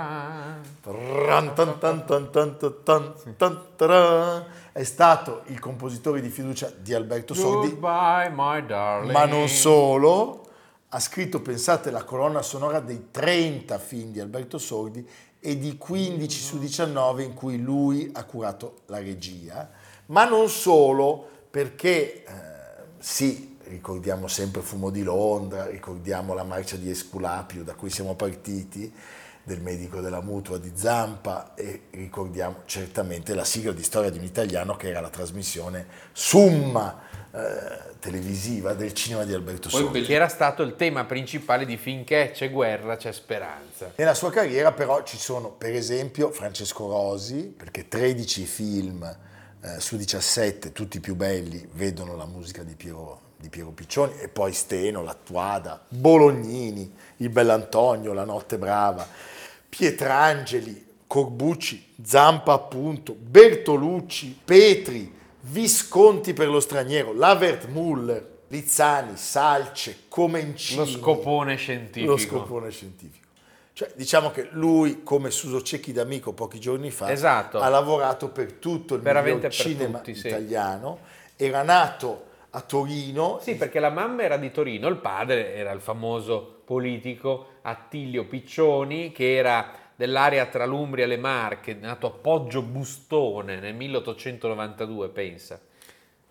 è 4.72 4.84
stato 4.84 5.44
il 5.46 5.60
compositore 5.60 6.20
di 6.20 6.30
fiducia 6.30 6.74
di 6.76 6.94
Alberto 6.94 7.34
Sordi. 7.36 7.70
Goodbye, 7.70 8.30
ma 9.12 9.26
non 9.26 9.48
solo 9.48 10.42
ha 10.90 11.00
scritto 11.00 11.42
pensate 11.42 11.92
la 11.92 12.04
colonna 12.04 12.42
sonora 12.42 12.80
dei 12.80 13.10
30 13.12 13.78
film 13.78 14.12
di 14.12 14.20
Alberto 14.20 14.58
Sordi 14.58 15.08
e 15.40 15.58
di 15.58 15.78
15 15.78 16.40
su 16.40 16.58
19 16.58 17.24
in 17.24 17.34
cui 17.36 17.62
lui 17.62 18.10
ha 18.12 18.24
curato 18.24 18.80
la 18.88 18.98
regia. 18.98 19.70
Ma 20.08 20.26
non 20.26 20.50
solo 20.50 21.28
perché 21.52 22.24
eh, 22.24 22.26
sì 22.98 23.57
ricordiamo 23.70 24.28
sempre 24.28 24.62
Fumo 24.62 24.90
di 24.90 25.04
Londra, 25.04 25.68
ricordiamo 25.68 26.34
la 26.34 26.44
marcia 26.44 26.76
di 26.76 26.90
Esculapio 26.90 27.64
da 27.64 27.74
cui 27.74 27.90
siamo 27.90 28.16
partiti, 28.16 28.92
del 29.48 29.62
medico 29.62 30.02
della 30.02 30.22
mutua 30.22 30.58
di 30.58 30.74
Zampa 30.76 31.54
e 31.56 31.84
ricordiamo 31.92 32.64
certamente 32.66 33.34
la 33.34 33.46
sigla 33.46 33.72
di 33.72 33.82
Storia 33.82 34.10
di 34.10 34.18
un 34.18 34.26
italiano 34.26 34.76
che 34.76 34.90
era 34.90 35.00
la 35.00 35.10
trasmissione 35.10 35.88
summa 36.12 37.00
eh, 37.32 37.96
televisiva 38.00 38.74
del 38.74 38.92
cinema 38.94 39.24
di 39.24 39.34
Alberto 39.34 39.70
Sordi. 39.70 40.02
Che 40.02 40.14
era 40.14 40.28
stato 40.28 40.64
il 40.64 40.76
tema 40.76 41.06
principale 41.06 41.66
di 41.66 41.78
Finché 41.78 42.32
c'è 42.34 42.52
guerra 42.52 42.98
c'è 42.98 43.14
speranza. 43.14 43.94
Nella 43.96 44.16
sua 44.16 44.32
carriera 44.32 44.74
però 44.74 45.04
ci 45.04 45.18
sono 45.18 45.52
per 45.52 45.74
esempio 45.74 46.30
Francesco 46.32 46.90
Rosi, 46.90 47.54
perché 47.56 47.88
13 47.88 48.46
film 48.46 49.18
eh, 49.62 49.80
su 49.80 49.96
17, 49.96 50.74
tutti 50.74 51.00
più 51.00 51.16
belli, 51.16 51.66
vedono 51.72 52.18
la 52.18 52.26
musica 52.26 52.64
di 52.64 52.76
Piero 52.76 53.27
di 53.38 53.50
Piero 53.50 53.70
Piccioni 53.70 54.14
e 54.20 54.28
poi 54.28 54.52
Steno, 54.52 55.04
Lattuada, 55.04 55.84
Bolognini, 55.88 56.92
il 57.18 57.30
Bell'Antonio, 57.30 58.14
La 58.14 58.26
Notte 58.26 58.58
Brava, 58.58 59.08
Pietrangeli, 59.70 60.86
Corbucci, 61.06 61.94
Zampa 62.04 62.54
appunto, 62.54 63.16
Bertolucci, 63.18 64.42
Petri, 64.44 65.16
Visconti 65.42 66.34
per 66.34 66.50
lo 66.50 66.60
straniero, 66.60 67.14
Lavert 67.14 67.68
Muller, 67.68 68.36
Lizzani, 68.48 69.16
Salce, 69.16 70.04
Comencini. 70.08 70.80
Lo 70.80 70.86
scopone 70.86 71.56
scientifico. 71.56 72.12
Lo 72.12 72.18
scopone 72.18 72.72
scientifico. 72.72 73.26
Cioè, 73.74 73.92
diciamo 73.96 74.32
che 74.32 74.50
lui, 74.52 75.04
come 75.04 75.30
Suso 75.30 75.62
Cecchi 75.62 75.94
d'Amico 75.94 76.34
pochi 76.34 76.60
giorni 76.60 76.90
fa, 76.90 77.12
esatto. 77.12 77.60
ha 77.60 77.70
lavorato 77.70 78.30
per 78.30 78.54
tutto 78.54 78.96
il 78.96 79.02
Veramente 79.02 79.52
cinema 79.52 80.00
tutti, 80.00 80.18
italiano, 80.18 80.98
sì. 81.36 81.44
era 81.46 81.62
nato 81.62 82.26
a 82.52 82.62
Torino. 82.62 83.40
Sì, 83.42 83.56
perché 83.56 83.80
la 83.80 83.90
mamma 83.90 84.24
era 84.24 84.38
di 84.38 84.52
Torino, 84.52 84.88
il 84.88 84.98
padre 84.98 85.54
era 85.54 85.72
il 85.72 85.82
famoso 85.82 86.62
politico 86.66 87.56
Attilio 87.62 88.26
Piccioni, 88.26 89.12
che 89.12 89.36
era 89.36 89.72
dell'area 89.96 90.46
tra 90.46 90.66
l'Umbria 90.66 91.06
e 91.06 91.08
le 91.08 91.18
Marche, 91.18 91.74
nato 91.74 92.08
a 92.08 92.12
Poggio 92.12 92.62
Bustone 92.62 93.60
nel 93.60 93.74
1892, 93.74 95.10
pensa. 95.10 95.60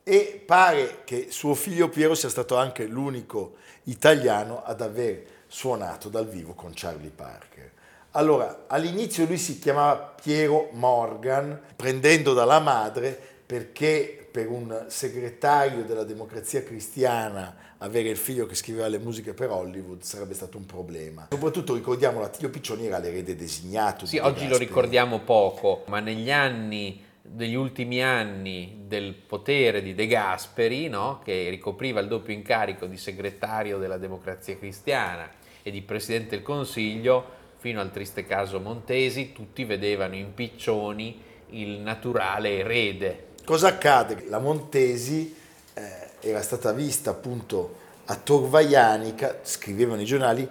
E 0.03 0.43
pare 0.45 1.03
che 1.05 1.29
suo 1.31 1.55
figlio 1.55 1.89
Piero 1.89 2.15
sia 2.15 2.29
stato 2.29 2.57
anche 2.57 2.87
l'unico 2.87 3.57
italiano 3.85 4.63
ad 4.65 4.81
aver 4.81 5.25
suonato 5.49 6.09
dal 6.09 6.29
vivo 6.29 6.55
con 6.55 6.73
Charlie 6.75 7.11
Parker. 7.11 7.73
Allora, 8.13 8.65
all'inizio 8.69 9.27
lui 9.27 9.37
si 9.37 9.59
chiamava 9.59 10.15
Piero 10.21 10.71
Morgan, 10.73 11.61
prendendo 11.75 12.33
dalla 12.35 12.61
madre 12.61 13.19
perché 13.47 14.26
per 14.37 14.51
un 14.51 14.85
segretario 14.89 15.83
della 15.85 16.05
democrazia 16.05 16.63
cristiana 16.63 17.57
avere 17.79 18.11
il 18.11 18.19
figlio 18.19 18.45
che 18.45 18.55
scriveva 18.55 18.87
le 18.87 18.99
musiche 18.99 19.33
per 19.33 19.49
Hollywood 19.49 20.03
sarebbe 20.03 20.35
stato 20.35 20.59
un 20.59 20.67
problema. 20.67 21.29
Soprattutto 21.31 21.73
ricordiamo 21.73 22.23
Attilio 22.23 22.51
Piccioni 22.51 22.85
era 22.85 22.99
l'erede 22.99 23.35
designato. 23.35 24.05
Sì, 24.05 24.19
oggi 24.19 24.41
Gasperi. 24.41 24.51
lo 24.51 24.59
ricordiamo 24.59 25.21
poco, 25.21 25.85
ma 25.87 26.01
negli 26.01 26.31
anni 26.31 27.03
degli 27.23 27.55
ultimi 27.55 28.03
anni 28.03 28.83
del 28.87 29.15
potere 29.15 29.81
di 29.81 29.95
De 29.95 30.07
Gasperi, 30.07 30.89
no? 30.89 31.23
che 31.25 31.49
ricopriva 31.49 32.01
il 32.01 32.07
doppio 32.07 32.35
incarico 32.35 32.85
di 32.85 32.99
segretario 32.99 33.79
della 33.79 33.97
democrazia 33.97 34.59
cristiana 34.59 35.31
e 35.63 35.71
di 35.71 35.81
presidente 35.81 36.37
del 36.37 36.43
Consiglio, 36.43 37.25
fino 37.57 37.81
al 37.81 37.91
triste 37.91 38.27
caso 38.27 38.61
Montesi, 38.61 39.33
tutti 39.33 39.65
vedevano 39.65 40.15
in 40.15 40.35
Piccioni 40.35 41.23
il 41.51 41.79
naturale 41.79 42.59
erede. 42.59 43.26
Cosa 43.47 43.69
accade? 43.69 44.25
La 44.29 44.41
Montesi 44.41 45.33
eh, 45.73 45.83
era 46.19 46.43
stata 46.43 46.73
vista 46.73 47.11
appunto 47.11 47.77
a 48.07 48.17
Torvaianica, 48.17 49.39
scrivevano 49.43 50.01
i 50.01 50.05
giornali, 50.05 50.49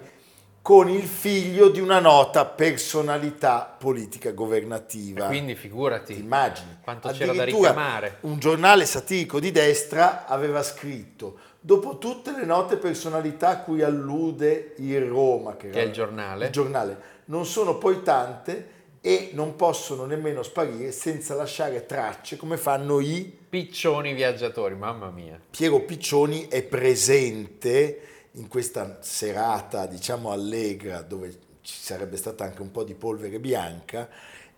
con 0.62 0.88
il 0.88 1.02
figlio 1.02 1.68
di 1.68 1.78
una 1.78 2.00
nota 2.00 2.46
personalità 2.46 3.76
politica 3.78 4.30
governativa. 4.30 5.26
E 5.26 5.28
quindi 5.28 5.54
figurati, 5.54 6.18
immagini. 6.18 6.78
Quanto 6.80 7.10
c'era 7.10 7.34
da 7.34 7.44
ricamare. 7.44 8.16
Un 8.20 8.38
giornale 8.38 8.86
satirico 8.86 9.40
di 9.40 9.52
destra 9.52 10.24
aveva 10.24 10.62
scritto 10.62 11.38
dopo 11.60 11.98
tutte 11.98 12.32
le 12.32 12.46
note 12.46 12.78
personalità 12.78 13.48
a 13.50 13.58
cui 13.58 13.82
allude 13.82 14.72
il 14.78 15.02
Roma, 15.02 15.54
che, 15.56 15.68
che 15.68 15.82
è 15.82 15.84
il 15.84 15.92
giornale. 15.92 16.46
il 16.46 16.50
giornale, 16.50 17.00
non 17.26 17.44
sono 17.44 17.76
poi 17.76 18.02
tante 18.02 18.75
e 19.06 19.30
non 19.34 19.54
possono 19.54 20.04
nemmeno 20.04 20.42
sparire 20.42 20.90
senza 20.90 21.36
lasciare 21.36 21.86
tracce 21.86 22.36
come 22.36 22.56
fanno 22.56 22.98
i 22.98 23.22
piccioni 23.48 24.12
viaggiatori, 24.14 24.74
mamma 24.74 25.10
mia. 25.10 25.40
Piero 25.48 25.78
Piccioni 25.82 26.48
è 26.48 26.64
presente 26.64 28.00
in 28.32 28.48
questa 28.48 28.98
serata, 29.02 29.86
diciamo, 29.86 30.32
allegra, 30.32 31.02
dove 31.02 31.38
ci 31.60 31.78
sarebbe 31.78 32.16
stata 32.16 32.42
anche 32.42 32.62
un 32.62 32.72
po' 32.72 32.82
di 32.82 32.94
polvere 32.94 33.38
bianca, 33.38 34.08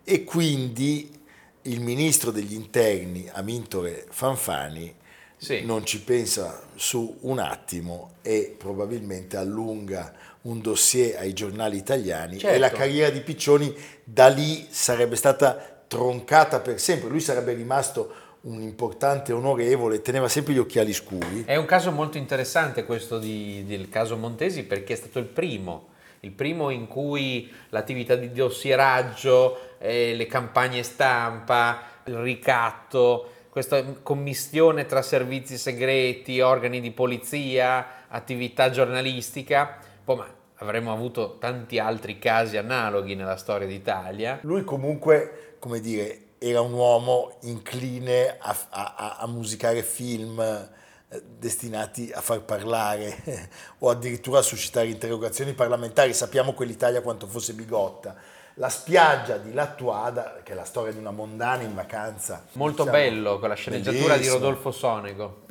e 0.02 0.24
quindi 0.24 1.14
il 1.64 1.82
ministro 1.82 2.30
degli 2.30 2.54
interni, 2.54 3.28
Amintore 3.30 4.06
Fanfani, 4.08 4.96
sì. 5.38 5.64
non 5.64 5.86
ci 5.86 6.02
pensa 6.02 6.60
su 6.74 7.16
un 7.22 7.38
attimo 7.38 8.16
e 8.22 8.54
probabilmente 8.58 9.36
allunga 9.36 10.12
un 10.42 10.60
dossier 10.60 11.18
ai 11.18 11.32
giornali 11.32 11.76
italiani 11.76 12.38
certo. 12.38 12.54
e 12.54 12.58
la 12.58 12.70
carriera 12.70 13.10
di 13.10 13.20
Piccioni 13.20 13.74
da 14.04 14.28
lì 14.28 14.66
sarebbe 14.70 15.16
stata 15.16 15.82
troncata 15.86 16.60
per 16.60 16.78
sempre. 16.80 17.08
Lui 17.08 17.20
sarebbe 17.20 17.54
rimasto 17.54 18.26
un 18.42 18.62
importante 18.62 19.32
onorevole, 19.32 20.00
teneva 20.00 20.28
sempre 20.28 20.54
gli 20.54 20.58
occhiali 20.58 20.92
scuri. 20.92 21.44
È 21.44 21.56
un 21.56 21.64
caso 21.64 21.90
molto 21.90 22.18
interessante 22.18 22.84
questo 22.84 23.18
di, 23.18 23.64
del 23.66 23.88
caso 23.88 24.16
Montesi 24.16 24.64
perché 24.64 24.92
è 24.92 24.96
stato 24.96 25.18
il 25.18 25.24
primo, 25.24 25.88
il 26.20 26.30
primo 26.30 26.70
in 26.70 26.86
cui 26.86 27.50
l'attività 27.70 28.14
di 28.14 28.30
dossieraggio, 28.30 29.76
eh, 29.78 30.14
le 30.14 30.26
campagne 30.26 30.82
stampa, 30.82 31.82
il 32.04 32.16
ricatto, 32.16 33.32
questa 33.58 33.82
commistione 34.04 34.86
tra 34.86 35.02
servizi 35.02 35.58
segreti, 35.58 36.40
organi 36.40 36.80
di 36.80 36.92
polizia, 36.92 38.06
attività 38.06 38.70
giornalistica, 38.70 39.78
poi 40.04 40.16
ma 40.16 40.34
avremmo 40.58 40.92
avuto 40.92 41.38
tanti 41.40 41.80
altri 41.80 42.20
casi 42.20 42.56
analoghi 42.56 43.16
nella 43.16 43.36
storia 43.36 43.66
d'Italia. 43.66 44.38
Lui 44.42 44.62
comunque, 44.62 45.56
come 45.58 45.80
dire, 45.80 46.26
era 46.38 46.60
un 46.60 46.72
uomo 46.72 47.36
incline 47.42 48.36
a, 48.38 48.56
a, 48.68 49.16
a 49.18 49.26
musicare 49.26 49.82
film 49.82 50.38
eh, 50.38 51.22
destinati 51.36 52.12
a 52.14 52.20
far 52.20 52.42
parlare 52.42 53.48
o 53.80 53.90
addirittura 53.90 54.38
a 54.38 54.42
suscitare 54.42 54.86
interrogazioni 54.86 55.52
parlamentari. 55.52 56.14
Sappiamo 56.14 56.52
quell'Italia 56.52 57.02
quanto 57.02 57.26
fosse 57.26 57.54
bigotta. 57.54 58.14
La 58.58 58.68
spiaggia 58.68 59.36
di 59.36 59.52
Lattuada, 59.52 60.40
che 60.42 60.52
è 60.52 60.54
la 60.56 60.64
storia 60.64 60.92
di 60.92 60.98
una 60.98 61.12
mondana 61.12 61.62
in 61.62 61.76
vacanza. 61.76 62.44
Molto 62.52 62.82
diciamo, 62.82 63.02
bello, 63.02 63.38
con 63.38 63.48
la 63.48 63.54
sceneggiatura 63.54 64.16
di 64.16 64.26
Rodolfo 64.26 64.72
Sonego. 64.72 65.42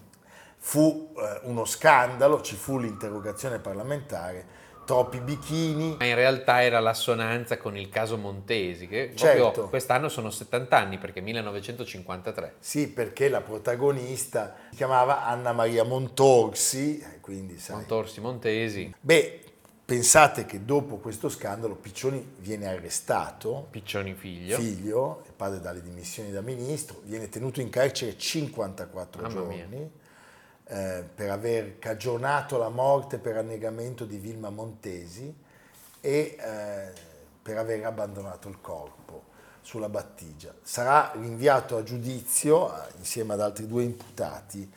Fu 0.58 1.14
eh, 1.18 1.40
uno 1.44 1.64
scandalo, 1.64 2.42
ci 2.42 2.56
fu 2.56 2.78
l'interrogazione 2.78 3.60
parlamentare 3.60 4.66
troppi 4.88 5.20
bikini. 5.20 5.98
Ma 6.00 6.06
in 6.06 6.16
realtà 6.16 6.64
era 6.64 6.80
l'assonanza 6.80 7.58
con 7.58 7.78
il 7.78 7.90
caso 7.90 8.18
Montesi, 8.18 8.88
che 8.88 9.12
certo. 9.16 9.68
quest'anno 9.68 10.08
sono 10.10 10.30
70 10.30 10.76
anni, 10.76 10.98
perché 10.98 11.20
1953. 11.22 12.56
Sì, 12.60 12.90
perché 12.90 13.30
la 13.30 13.42
protagonista 13.42 14.56
si 14.72 14.78
chiamava 14.78 15.26
Anna 15.26 15.52
Maria 15.52 15.84
Montorsi, 15.84 17.06
quindi 17.22 17.60
sai... 17.60 17.76
Montorsi 17.76 18.22
Montesi. 18.22 18.94
Beh, 19.00 19.42
pensate 19.88 20.46
che 20.46 20.66
dopo 20.66 20.98
questo 20.98 21.30
scandalo 21.30 21.76
Piccioni 21.76 22.34
viene 22.40 22.68
arrestato. 22.68 23.68
Piccioni 23.72 24.14
figlio. 24.16 24.58
Figlio, 24.58 25.24
il 25.26 25.32
padre 25.32 25.62
dalle 25.62 25.82
dimissioni 25.82 26.30
da 26.30 26.42
ministro, 26.42 27.00
viene 27.06 27.30
tenuto 27.30 27.62
in 27.62 27.70
carcere 27.70 28.18
54 28.18 29.22
Mamma 29.22 29.34
giorni. 29.34 29.92
Eh, 30.70 31.06
per 31.16 31.30
aver 31.30 31.80
cagionato 31.80 32.58
la 32.58 32.68
morte 32.68 33.18
per 33.18 33.38
annegamento 33.38 34.04
di 34.04 34.18
Vilma 34.18 34.50
Montesi 34.50 35.34
e 36.02 36.38
eh, 36.38 36.92
per 37.42 37.58
aver 37.58 37.86
abbandonato 37.86 38.50
il 38.50 38.60
corpo 38.60 39.24
sulla 39.62 39.88
battigia. 39.88 40.54
Sarà 40.62 41.14
rinviato 41.16 41.78
a 41.78 41.84
giudizio 41.84 42.76
eh, 42.76 42.88
insieme 42.98 43.36
ad 43.36 43.40
altri 43.40 43.66
due 43.66 43.84
imputati 43.84 44.70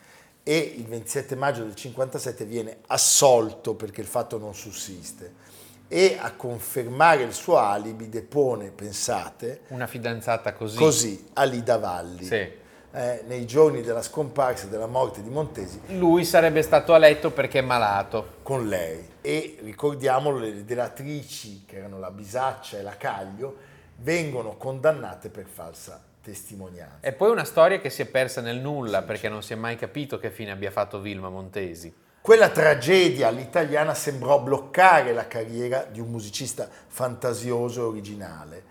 e 0.43 0.57
il 0.57 0.85
27 0.85 1.35
maggio 1.35 1.63
del 1.63 1.75
57 1.75 2.45
viene 2.45 2.77
assolto 2.87 3.75
perché 3.75 4.01
il 4.01 4.07
fatto 4.07 4.37
non 4.37 4.55
sussiste 4.55 5.49
e 5.87 6.17
a 6.19 6.33
confermare 6.33 7.23
il 7.23 7.33
suo 7.33 7.57
alibi 7.57 8.07
depone, 8.07 8.71
pensate, 8.71 9.61
una 9.69 9.87
fidanzata 9.87 10.53
così, 10.53 10.77
così 10.77 11.29
Alida 11.33 11.77
Valli. 11.77 12.23
Sì 12.23 12.59
eh, 12.93 13.23
nei 13.25 13.45
giorni 13.45 13.81
della 13.81 14.01
scomparsa 14.01 14.65
e 14.65 14.69
della 14.69 14.87
morte 14.87 15.21
di 15.21 15.29
Montesi. 15.29 15.79
Lui 15.97 16.25
sarebbe 16.25 16.61
stato 16.61 16.93
a 16.93 16.97
letto 16.97 17.31
perché 17.31 17.59
è 17.59 17.63
malato. 17.63 18.39
Con 18.43 18.67
lei. 18.67 19.07
E 19.21 19.57
ricordiamolo, 19.61 20.37
le 20.37 20.65
delatrici, 20.65 21.63
che 21.65 21.77
erano 21.77 21.99
la 21.99 22.11
Bisaccia 22.11 22.77
e 22.77 22.81
la 22.81 22.97
Caglio, 22.97 23.55
vengono 23.97 24.57
condannate 24.57 25.29
per 25.29 25.45
falsa 25.45 26.01
testimonianza. 26.21 26.97
E 27.01 27.13
poi 27.13 27.31
una 27.31 27.43
storia 27.43 27.79
che 27.79 27.89
si 27.89 28.01
è 28.01 28.05
persa 28.05 28.41
nel 28.41 28.57
nulla 28.57 28.99
sì, 28.99 29.05
perché 29.05 29.29
non 29.29 29.43
si 29.43 29.53
è 29.53 29.55
mai 29.55 29.75
capito 29.75 30.19
che 30.19 30.31
fine 30.31 30.51
abbia 30.51 30.71
fatto 30.71 30.99
Vilma 30.99 31.29
Montesi. 31.29 31.93
Quella 32.21 32.49
tragedia 32.49 33.29
all'italiana 33.29 33.95
sembrò 33.95 34.39
bloccare 34.41 35.11
la 35.11 35.27
carriera 35.27 35.83
di 35.83 35.99
un 35.99 36.09
musicista 36.09 36.69
fantasioso 36.87 37.81
e 37.81 37.85
originale 37.85 38.63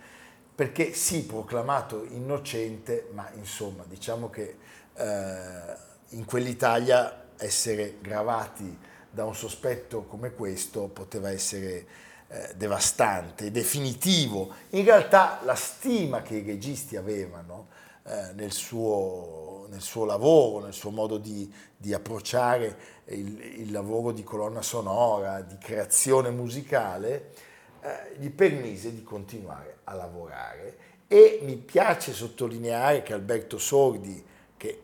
perché 0.61 0.93
sì, 0.93 1.25
proclamato 1.25 2.05
innocente, 2.11 3.09
ma 3.15 3.27
insomma, 3.37 3.83
diciamo 3.89 4.29
che 4.29 4.59
eh, 4.93 5.77
in 6.11 6.27
quell'Italia 6.27 7.29
essere 7.39 7.95
gravati 8.03 8.79
da 9.11 9.25
un 9.25 9.35
sospetto 9.35 10.03
come 10.03 10.35
questo 10.35 10.89
poteva 10.89 11.31
essere 11.31 11.87
eh, 12.33 12.53
devastante, 12.55 13.51
definitivo. 13.51 14.55
In 14.71 14.85
realtà 14.85 15.41
la 15.43 15.57
stima 15.57 16.23
che 16.23 16.37
i 16.37 16.45
registi 16.45 16.97
avevano 16.97 17.67
eh, 18.05 18.33
nel, 18.35 18.53
suo, 18.53 19.67
nel, 19.69 19.81
suo, 19.81 20.05
lavoro, 20.05 20.65
nel 20.65 20.73
suo 20.73 20.91
modo 20.91 21.19
di, 21.19 21.53
di 21.77 21.93
approcciare 21.93 23.03
il, 23.07 23.61
il 23.63 23.73
lavoro 23.73 24.13
di 24.13 24.23
colonna 24.23 24.63
sonora, 24.63 25.41
di 25.41 25.59
creazione 25.59 26.31
musicale, 26.31 27.33
eh, 27.81 28.17
gli 28.19 28.31
permise 28.31 28.95
di 28.95 29.03
continuare 29.03 29.79
a 29.85 29.95
lavorare 29.95 30.77
e 31.09 31.41
mi 31.43 31.57
piace 31.57 32.13
sottolineare 32.13 33.03
che 33.03 33.13
Alberto 33.13 33.59
Sordi, 33.59 34.25
che 34.57 34.83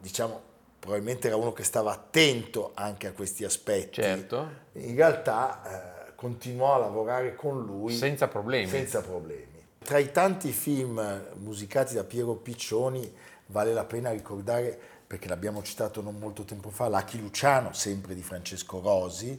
diciamo 0.00 0.40
probabilmente 0.80 1.28
era 1.28 1.36
uno 1.36 1.52
che 1.52 1.62
stava 1.62 1.92
attento 1.92 2.72
anche 2.74 3.06
a 3.06 3.12
questi 3.12 3.44
aspetti, 3.44 4.02
certo. 4.02 4.48
in 4.72 4.96
realtà 4.96 5.94
eh, 5.94 5.95
continuò 6.16 6.74
a 6.74 6.78
lavorare 6.78 7.36
con 7.36 7.64
lui 7.64 7.94
senza 7.94 8.26
problemi. 8.26 8.66
senza 8.66 9.02
problemi. 9.02 9.44
Tra 9.78 9.98
i 9.98 10.10
tanti 10.10 10.50
film 10.50 11.28
musicati 11.34 11.94
da 11.94 12.02
Piero 12.02 12.34
Piccioni 12.34 13.14
vale 13.46 13.72
la 13.72 13.84
pena 13.84 14.10
ricordare, 14.10 14.76
perché 15.06 15.28
l'abbiamo 15.28 15.62
citato 15.62 16.02
non 16.02 16.18
molto 16.18 16.42
tempo 16.42 16.70
fa, 16.70 16.88
L'Achi 16.88 17.20
Luciano, 17.20 17.72
sempre 17.72 18.14
di 18.14 18.22
Francesco 18.22 18.80
Rosi, 18.80 19.38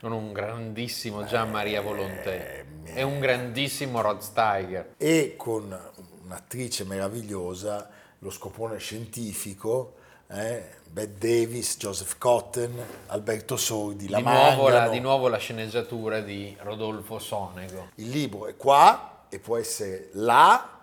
con 0.00 0.10
un 0.10 0.32
grandissimo 0.32 1.24
Gian 1.24 1.50
Maria 1.50 1.80
Volonté 1.80 2.66
e 2.84 3.02
un 3.02 3.20
grandissimo 3.20 4.00
Rod 4.00 4.20
Steiger. 4.20 4.94
E 4.96 5.34
con 5.36 5.78
un'attrice 6.24 6.84
meravigliosa, 6.84 7.88
lo 8.18 8.30
scopone 8.30 8.78
scientifico, 8.78 9.94
eh, 10.28 10.70
Bette 10.90 11.18
Davis, 11.18 11.76
Joseph 11.76 12.18
Cotton, 12.18 12.72
Alberto 13.08 13.56
Sordi, 13.56 14.08
la 14.08 14.18
di 14.18 14.22
nuovo, 14.22 14.68
la, 14.68 14.88
di 14.88 15.00
nuovo 15.00 15.28
la 15.28 15.38
sceneggiatura 15.38 16.20
di 16.20 16.56
Rodolfo 16.60 17.18
Sonego. 17.18 17.90
Il 17.96 18.10
libro 18.10 18.46
è 18.46 18.56
qua 18.56 19.26
e 19.28 19.38
può 19.38 19.56
essere 19.56 20.10
là 20.12 20.80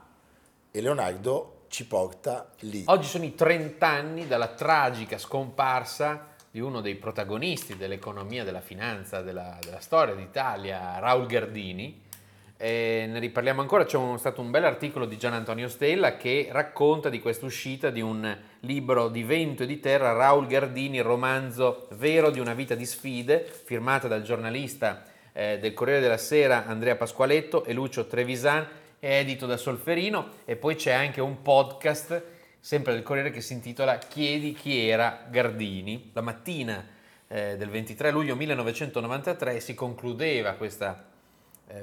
e 0.69 0.81
Leonardo 0.81 1.65
ci 1.69 1.87
porta 1.87 2.51
lì. 2.59 2.83
Oggi 2.87 3.07
sono 3.07 3.23
i 3.23 3.33
30 3.33 3.87
anni 3.87 4.27
dalla 4.27 4.49
tragica 4.49 5.17
scomparsa 5.17 6.27
di 6.51 6.59
uno 6.59 6.81
dei 6.81 6.95
protagonisti 6.95 7.77
dell'economia, 7.77 8.43
della 8.43 8.59
finanza, 8.59 9.21
della, 9.21 9.57
della 9.61 9.79
storia 9.79 10.13
d'Italia, 10.13 10.99
Raul 10.99 11.25
Gardini. 11.25 12.09
E 12.63 13.07
ne 13.09 13.17
riparliamo 13.17 13.59
ancora, 13.59 13.85
c'è 13.85 13.97
un, 13.97 14.19
stato 14.19 14.39
un 14.39 14.51
bel 14.51 14.65
articolo 14.65 15.07
di 15.07 15.17
Gian 15.17 15.33
Antonio 15.33 15.67
Stella 15.67 16.15
che 16.15 16.49
racconta 16.51 17.09
di 17.09 17.19
questa 17.19 17.47
uscita 17.47 17.89
di 17.89 18.01
un 18.01 18.37
libro 18.59 19.07
di 19.07 19.23
vento 19.23 19.63
e 19.63 19.65
di 19.65 19.79
terra, 19.79 20.11
Raul 20.11 20.45
Gardini, 20.45 20.99
romanzo 20.99 21.87
vero 21.93 22.29
di 22.29 22.39
una 22.39 22.53
vita 22.53 22.75
di 22.75 22.85
sfide, 22.85 23.51
firmata 23.63 24.07
dal 24.07 24.21
giornalista 24.21 25.05
eh, 25.33 25.57
del 25.57 25.73
Corriere 25.73 26.01
della 26.01 26.17
Sera 26.17 26.67
Andrea 26.67 26.95
Pasqualetto 26.95 27.63
e 27.65 27.73
Lucio 27.73 28.05
Trevisan, 28.05 28.67
edito 28.99 29.47
da 29.47 29.57
Solferino 29.57 30.29
e 30.45 30.55
poi 30.55 30.75
c'è 30.75 30.91
anche 30.91 31.19
un 31.19 31.41
podcast 31.41 32.23
sempre 32.59 32.93
del 32.93 33.01
Corriere 33.01 33.31
che 33.31 33.41
si 33.41 33.53
intitola 33.53 33.97
Chiedi 33.97 34.53
chi 34.53 34.87
era 34.87 35.25
Gardini. 35.31 36.11
La 36.13 36.21
mattina 36.21 36.85
eh, 37.27 37.57
del 37.57 37.69
23 37.69 38.11
luglio 38.11 38.35
1993 38.35 39.59
si 39.59 39.73
concludeva 39.73 40.51
questa 40.51 41.05
eh, 41.07 41.10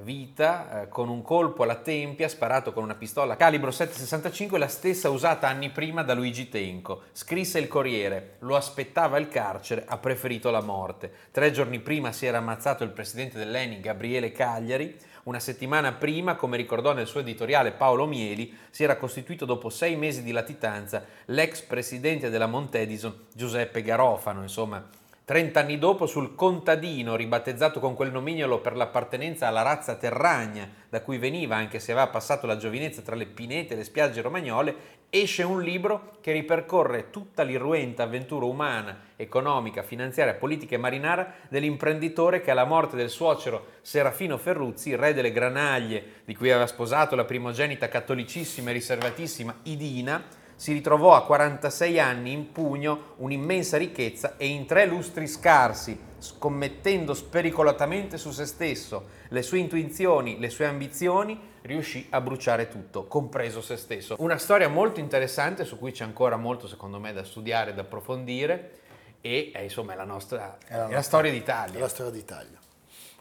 vita 0.03 0.83
eh, 0.83 0.89
con 0.89 1.09
un 1.09 1.23
colpo 1.23 1.63
alla 1.63 1.77
tempia 1.77 2.29
sparato 2.29 2.73
con 2.73 2.83
una 2.83 2.95
pistola 2.95 3.37
calibro 3.37 3.71
7,65, 3.71 4.59
la 4.59 4.69
stessa 4.69 5.11
usata 5.11 5.49
anni 5.49 5.71
prima 5.71 6.03
da 6.03 6.15
Luigi 6.15 6.49
Tenco. 6.49 7.03
Scrisse 7.13 7.59
il 7.59 7.69
Corriere, 7.69 8.37
lo 8.41 8.57
aspettava 8.57 9.19
il 9.19 9.29
carcere, 9.29 9.85
ha 9.87 9.97
preferito 9.99 10.51
la 10.51 10.61
morte. 10.61 11.11
Tre 11.31 11.51
giorni 11.51 11.81
prima 11.81 12.13
si 12.13 12.27
era 12.27 12.39
ammazzato 12.39 12.85
il 12.85 12.91
presidente 12.91 13.39
dell'ENI, 13.39 13.81
Gabriele 13.81 14.33
Cagliari. 14.33 14.97
Una 15.25 15.41
settimana 15.41 15.93
prima, 15.93 16.37
come 16.37 16.57
ricordò 16.57 16.93
nel 16.93 17.07
suo 17.07 17.21
editoriale 17.21 17.73
Paolo 17.73 18.07
Mieli, 18.07 18.57
si 18.71 18.85
era 18.85 18.97
costituito 18.97 19.45
dopo 19.45 19.69
sei 19.69 19.97
mesi 19.97 20.23
di 20.23 20.33
latitanza 20.33 21.05
l'ex 21.27 21.61
presidente 21.63 22.31
della 22.31 22.47
Montedison, 22.47 23.27
Giuseppe 23.35 23.83
Garofano. 23.83 24.43
Insomma, 24.43 24.83
Trent'anni 25.29 25.77
dopo, 25.77 26.07
sul 26.07 26.35
contadino, 26.35 27.15
ribattezzato 27.15 27.81
con 27.81 27.95
quel 27.95 28.11
nomignolo 28.11 28.63
per 28.63 28.75
l'appartenenza 28.75 29.47
alla 29.47 29.61
razza 29.61 29.97
terragna 29.97 30.67
da 30.89 31.03
cui 31.03 31.19
veniva, 31.19 31.55
anche 31.55 31.81
se 31.81 31.93
aveva 31.93 32.07
passato 32.07 32.47
la 32.47 32.57
giovinezza 32.57 33.03
tra 33.03 33.15
le 33.15 33.27
pinete 33.27 33.75
e 33.75 33.77
le 33.77 33.85
spiagge 33.85 34.23
romagnole, 34.23 34.75
esce 35.11 35.43
un 35.43 35.61
libro 35.61 36.17
che 36.23 36.33
ripercorre 36.33 37.11
tutta 37.11 37.43
l'irruenta 37.43 38.05
avventura 38.05 38.47
umana, 38.47 39.01
economica, 39.17 39.83
finanziaria, 39.83 40.33
politica 40.33 40.77
e 40.77 40.79
marinara 40.79 41.31
dell'imprenditore 41.51 42.41
che 42.41 42.51
alla 42.51 42.65
morte 42.65 42.97
del 42.97 43.11
suocero 43.11 43.67
Serafino 43.83 44.39
Ferruzzi, 44.39 44.97
re 44.97 45.13
delle 45.13 45.31
granaglie, 45.31 46.23
di 46.25 46.35
cui 46.35 46.51
aveva 46.51 46.67
sposato 46.67 47.15
la 47.15 47.27
primogenita 47.27 47.89
cattolicissima 47.89 48.71
e 48.71 48.73
riservatissima 48.73 49.55
Idina, 49.65 50.25
si 50.59 50.73
ritrovò 50.73 51.15
a 51.15 51.25
46 51.25 52.01
anni 52.01 52.33
in 52.33 52.51
pugno 52.51 53.15
un'immensa 53.19 53.77
ricchezza 53.77 54.37
e 54.37 54.49
in 54.49 54.67
tre 54.67 54.87
lustri 54.87 55.29
scarsi, 55.29 55.97
scommettendo 56.19 57.15
spericolatamente 57.15 58.19
su 58.19 58.33
se 58.33 58.45
stesso, 58.45 59.07
le 59.29 59.43
sue 59.43 59.59
intuizioni, 59.59 60.41
le 60.41 60.51
sue 60.51 60.67
ambizioni, 60.67 61.41
riuscì 61.63 62.09
a 62.11 62.21
bruciare 62.21 62.67
tutto, 62.67 63.07
compreso 63.07 63.63
se 63.63 63.77
stesso. 63.77 64.17
Una 64.19 64.37
storia 64.37 64.69
molto 64.69 64.99
interessante 64.99 65.65
su 65.65 65.79
cui 65.79 65.93
c'è 65.93 66.03
ancora 66.03 66.37
molto, 66.37 66.67
secondo 66.67 66.99
me, 66.99 67.13
da 67.13 67.23
studiare, 67.23 67.73
da 67.73 67.83
approfondire 67.83 68.81
e 69.21 69.53
è, 69.55 69.61
insomma 69.61 69.93
è 69.93 69.97
la 69.97 70.05
nostra 70.05 70.59
è 70.67 70.73
la, 70.73 70.79
nostra, 70.79 70.97
la 70.97 71.03
storia 71.03 71.31
d'Italia. 71.31 71.79
È 71.79 71.81
la 71.81 71.89
storia 71.89 72.11
d'Italia, 72.11 72.59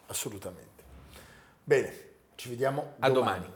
assolutamente. 0.07 0.83
Bene, 1.63 1.93
ci 2.33 2.49
vediamo 2.49 2.93
a 2.97 3.11
domani. 3.11 3.41
domani. 3.41 3.55